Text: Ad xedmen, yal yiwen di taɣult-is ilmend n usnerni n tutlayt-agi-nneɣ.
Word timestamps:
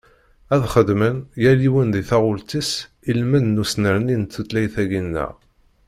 Ad 0.53 0.63
xedmen, 0.73 1.17
yal 1.41 1.59
yiwen 1.63 1.89
di 1.93 2.01
taɣult-is 2.09 2.71
ilmend 3.09 3.47
n 3.51 3.61
usnerni 3.63 4.15
n 4.17 4.23
tutlayt-agi-nneɣ. 4.25 5.33